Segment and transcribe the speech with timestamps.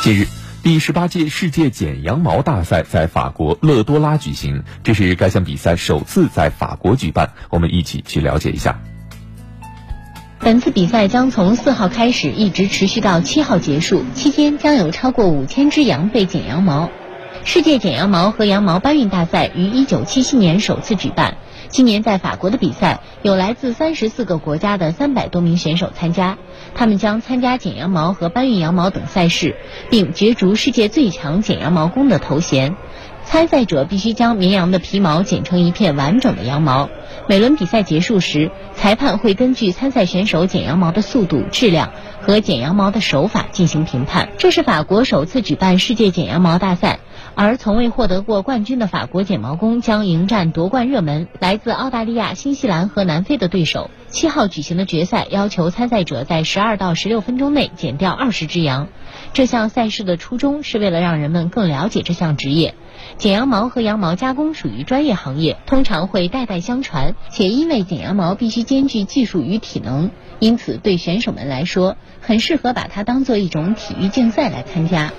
[0.00, 0.28] 近日，
[0.62, 7.32] 第十八届世界剪羊毛大赛在法国勒多拉举行，这是该项比赛首次在法国举办。
[7.50, 8.80] 我们一起去了解一下。
[10.38, 16.90] 本次比赛将从四号开始，一直持续到七号结束，期间将有超过五千只羊被剪羊毛。
[17.44, 21.36] 世界剪羊毛和羊毛搬运大赛于一九七七年首次举办。
[21.68, 26.38] 今年在法国的比赛有来自三十四个国家的三百多名选手参加，
[26.74, 29.56] 他们将参加剪羊毛和搬运羊毛等赛事，
[29.90, 32.74] 并角逐世界最强剪羊毛工的头衔。
[33.24, 36.88] 参赛者必须将绵羊的皮毛剪成一片完整的羊毛。
[37.28, 44.30] 每轮比赛结束时，裁判会根据参赛选手剪羊毛的速度、质量和剪羊毛的手法进行评判。
[44.38, 47.00] 这是法国首次举办世界剪羊毛大赛。
[47.40, 53.92] 而从未获得过冠军的法国剪毛工将迎战夺冠热门来自澳大利亚、新西兰和南非的对手。
[54.08, 58.88] 七号举行的决赛要求参赛者在十二到十六分钟内剪掉二十只羊。
[59.34, 62.74] 这项赛事的初衷是为了让人们更了解这项职业。
[63.18, 75.12] 剪羊毛和羊毛加工属于专业行业，通常会代代相传，且因为剪羊毛必须兼具技术与体能，因此对选手们来说，很适合把它当做一种体育竞赛来参加。